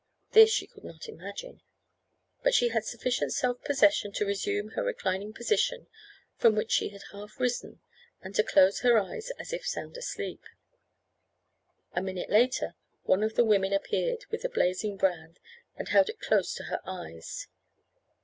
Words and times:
This 0.31 0.49
she 0.51 0.65
could 0.65 0.83
not 0.83 1.07
imagine; 1.07 1.61
but 2.41 2.55
she 2.55 2.69
had 2.69 2.83
sufficient 2.85 3.33
self 3.33 3.63
possession 3.63 4.11
to 4.13 4.25
resume 4.25 4.69
her 4.69 4.81
reclining 4.83 5.31
position, 5.31 5.85
from 6.37 6.55
which 6.55 6.71
she 6.71 6.89
had 6.89 7.03
half 7.11 7.39
risen, 7.39 7.81
and 8.19 8.33
to 8.33 8.41
close 8.41 8.79
her 8.79 8.97
eyes 8.97 9.29
as 9.37 9.53
if 9.53 9.63
sound 9.67 9.95
asleep. 9.97 10.43
A 11.93 12.01
minute 12.01 12.31
later, 12.31 12.73
one 13.03 13.21
of 13.21 13.35
the 13.35 13.45
women 13.45 13.73
appeared 13.73 14.25
with 14.31 14.43
a 14.43 14.49
blazing 14.49 14.97
brand, 14.97 15.39
and 15.75 15.89
held 15.89 16.09
it 16.09 16.19
close 16.19 16.55
to 16.55 16.63
her 16.63 16.79
eyes. 16.83 17.45